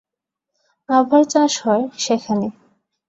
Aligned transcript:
আবার 0.89 1.21
চাষ 1.25 1.53
হয় 1.65 1.83
সেখানে। 1.97 2.47